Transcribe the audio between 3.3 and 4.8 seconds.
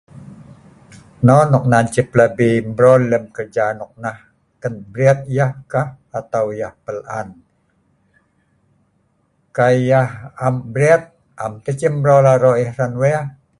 kerja nok nah. Kan